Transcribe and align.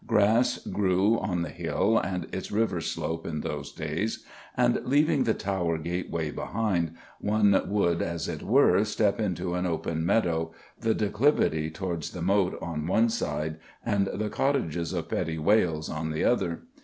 Grass 0.07 0.57
grew 0.65 1.19
on 1.19 1.43
the 1.43 1.49
hill 1.51 1.95
and 1.99 2.25
its 2.33 2.51
river 2.51 2.81
slope 2.81 3.23
in 3.27 3.41
those 3.41 3.71
days, 3.71 4.25
and, 4.57 4.81
leaving 4.83 5.25
the 5.25 5.33
Tower 5.35 5.77
Gateway 5.77 6.31
behind, 6.31 6.95
one 7.19 7.61
would, 7.67 8.01
as 8.01 8.27
it 8.27 8.41
were, 8.41 8.83
step 8.83 9.19
into 9.19 9.53
an 9.53 9.67
open 9.67 10.03
meadow, 10.03 10.53
the 10.79 10.95
declivity 10.95 11.69
towards 11.69 12.13
the 12.13 12.21
Moat 12.23 12.57
on 12.63 12.87
one 12.87 13.09
side 13.09 13.59
and 13.85 14.07
the 14.11 14.31
cottages 14.31 14.91
of 14.91 15.07
Petty 15.09 15.37
Wales 15.37 15.87
on 15.87 16.09
the 16.09 16.23
other. 16.25 16.63